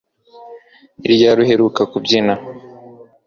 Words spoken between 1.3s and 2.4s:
uheruka kubyina